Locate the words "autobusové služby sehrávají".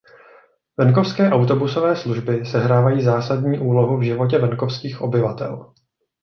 1.29-3.01